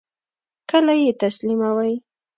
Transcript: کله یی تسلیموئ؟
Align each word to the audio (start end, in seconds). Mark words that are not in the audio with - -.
کله 0.69 0.93
یی 0.99 1.11
تسلیموئ؟ 1.21 1.93